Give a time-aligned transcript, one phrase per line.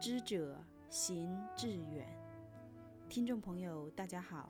[0.00, 0.56] 知者
[0.88, 2.08] 行志远。
[3.06, 4.48] 听众朋友，大家好，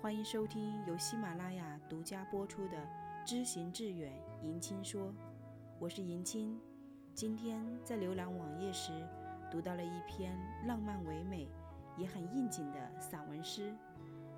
[0.00, 2.78] 欢迎收听由喜马拉雅独家播出的
[3.26, 4.10] 《知行志远》，
[4.46, 5.12] 迎亲说，
[5.78, 6.58] 我是迎亲。
[7.12, 9.06] 今天在浏览网页时，
[9.50, 10.34] 读到了一篇
[10.66, 11.46] 浪漫唯美，
[11.98, 13.76] 也很应景的散文诗，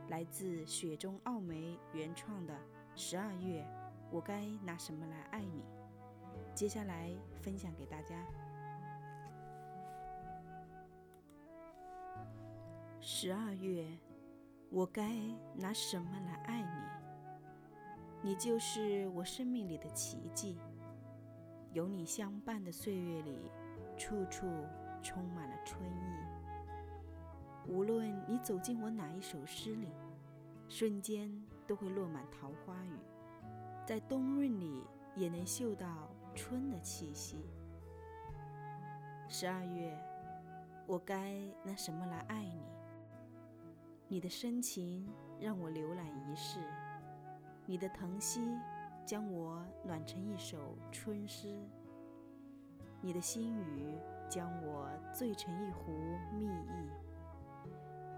[0.09, 2.53] 来自雪中奥梅原创的
[2.97, 3.63] 《十二月》，
[4.11, 5.63] 我该拿什么来爱你？
[6.53, 8.17] 接下来分享给大家。
[13.11, 13.87] 十二月，
[14.69, 15.11] 我该
[15.55, 18.29] 拿什么来爱你？
[18.29, 20.59] 你就是我生命里的奇迹。
[21.73, 23.51] 有你相伴的岁月里，
[23.97, 24.47] 处处
[25.03, 26.19] 充满了春意。
[27.67, 29.89] 无论你走进我哪一首诗里，
[30.69, 31.33] 瞬间
[31.67, 32.99] 都会落满桃花雨。
[33.87, 34.85] 在冬润里，
[35.17, 37.47] 也能嗅到春的气息。
[39.29, 39.99] 十二月，
[40.87, 42.61] 我该拿什么来爱你？
[44.11, 45.07] 你的深情
[45.39, 46.61] 让我浏览一世，
[47.67, 48.41] 你的疼惜
[49.05, 51.61] 将我暖成一首春诗，
[53.03, 55.93] 你的心语将我醉成一壶
[56.33, 56.91] 蜜意，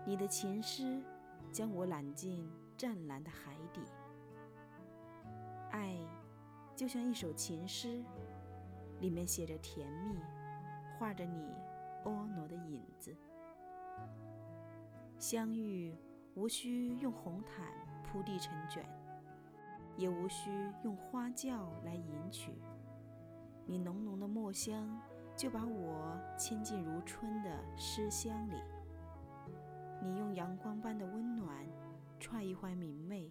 [0.06, 1.02] 你的情诗
[1.50, 3.80] 将我揽进湛蓝的海底。
[5.72, 5.97] 爱
[6.77, 8.00] 就像一首情诗，
[9.00, 10.20] 里面写着甜蜜，
[11.00, 11.52] 画着你
[12.04, 13.12] 婀娜的影子。
[15.20, 15.94] 相遇
[16.34, 17.66] 无需用红毯
[18.02, 18.82] 铺地成卷，
[19.94, 20.50] 也无需
[20.82, 22.54] 用花轿来迎娶。
[23.66, 24.98] 你浓浓的墨香
[25.36, 28.54] 就把我牵进如春的诗香里。
[30.02, 31.66] 你用阳光般的温暖
[32.18, 33.30] 踹一怀明媚，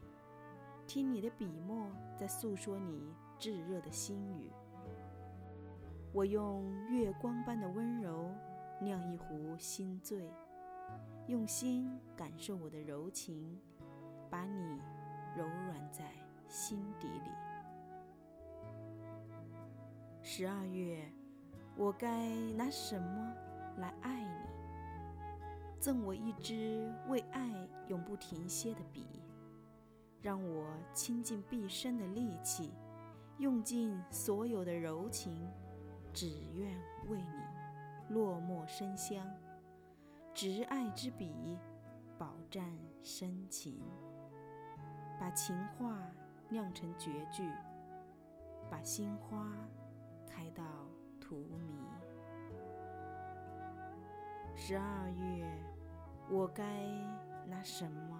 [0.85, 4.51] 听你的笔墨在诉说你炙热的心语。
[6.13, 8.29] 我用月光般的温柔
[8.79, 10.31] 酿一壶心醉。
[11.30, 13.55] 用心感受我的柔情，
[14.31, 14.81] 把你
[15.38, 16.03] 柔软在
[16.47, 17.29] 心底里。
[20.23, 21.07] 十二月，
[21.78, 23.31] 我该拿什么
[23.78, 24.50] 来爱你？
[25.79, 27.47] 赠我一支为爱
[27.90, 29.06] 永不停歇的笔，
[30.23, 30.66] 让我
[30.96, 32.72] 倾尽毕生的力气，
[33.38, 35.47] 用尽所有的柔情，
[36.11, 36.75] 只愿
[37.07, 39.23] 为你落墨生香。
[40.41, 41.59] 执爱之笔，
[42.17, 42.63] 饱蘸
[43.03, 43.77] 深情，
[45.19, 46.00] 把情话
[46.47, 47.51] 酿成绝句，
[48.72, 49.53] 把心花
[50.29, 50.63] 开到
[51.19, 51.59] 荼蘼。
[54.55, 55.45] 十二月，
[56.29, 56.63] 我该
[57.45, 58.17] 拿什么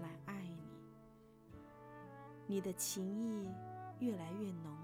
[0.00, 0.62] 来爱你？
[2.46, 3.46] 你的情意
[3.98, 4.74] 越来越浓，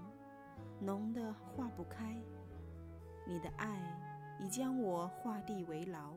[0.79, 2.15] 浓得化不开。
[3.25, 3.81] 你的爱
[4.39, 6.13] 已将我画地为牢。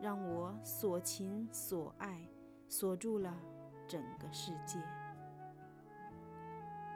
[0.00, 2.26] 让我所情所爱
[2.68, 3.36] 锁住了
[3.86, 4.78] 整个世界。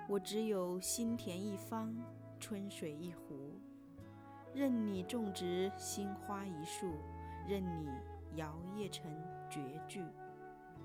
[0.09, 1.95] 我只有心田一方，
[2.39, 3.59] 春水一壶，
[4.55, 6.93] 任你种植心花一树，
[7.47, 7.89] 任你
[8.37, 9.11] 摇曳成
[9.51, 10.05] 绝句，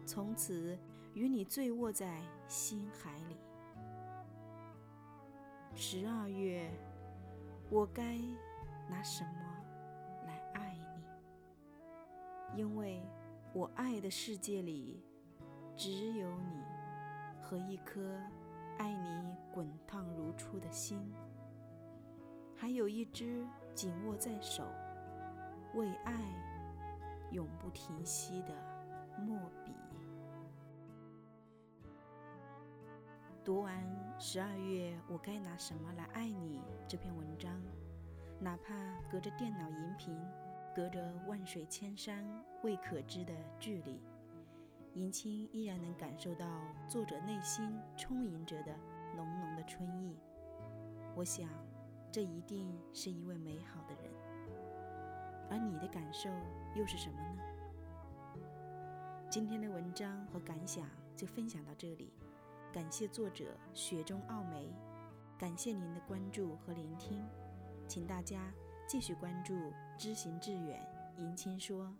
[0.05, 0.77] 从此
[1.13, 3.37] 与你醉卧在心海里。
[5.75, 6.69] 十二月，
[7.69, 8.17] 我该
[8.89, 9.48] 拿什么？
[12.55, 13.01] 因为
[13.53, 15.01] 我爱的世界里，
[15.75, 16.63] 只有你
[17.41, 18.19] 和一颗
[18.77, 21.13] 爱你滚烫如初的心，
[22.55, 24.63] 还有一支紧握在手、
[25.75, 26.13] 为爱
[27.31, 28.53] 永不停息的
[29.19, 29.73] 墨笔。
[33.43, 33.73] 读完
[34.19, 36.61] 十二月，我该拿什么来爱你？
[36.87, 37.51] 这篇文章，
[38.39, 38.73] 哪怕
[39.09, 40.19] 隔着电脑荧屏。
[40.79, 42.25] 隔着万水千山
[42.63, 43.99] 未可知的距离，
[44.93, 46.45] 迎亲依然能感受到
[46.87, 48.73] 作者内心充盈着的
[49.13, 50.15] 浓浓的春意。
[51.17, 51.49] 我想，
[52.09, 54.09] 这一定是一位美好的人。
[55.49, 56.29] 而你的感受
[56.73, 57.41] 又是什么呢？
[59.29, 62.13] 今天的文章和感想就分享到这里，
[62.71, 64.73] 感谢作者雪中奥梅，
[65.37, 67.21] 感谢您的关注和聆听，
[67.85, 68.49] 请大家。
[68.89, 69.53] 继续关注
[69.99, 70.83] 知行致远，
[71.19, 71.95] 迎亲说：“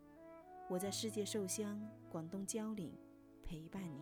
[0.68, 2.92] 我在世界寿乡广东蕉岭
[3.44, 4.02] 陪伴你。”